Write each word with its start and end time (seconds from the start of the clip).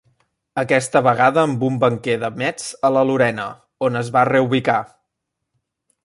Aquesta 0.59 1.01
vegada 1.07 1.41
amb 1.49 1.65
un 1.67 1.75
banquer 1.83 2.15
de 2.23 2.31
Metz 2.41 2.65
a 2.89 2.93
la 2.95 3.03
Lorena, 3.09 3.45
on 3.89 4.01
es 4.03 4.09
va 4.17 4.23
reubicar. 4.31 4.79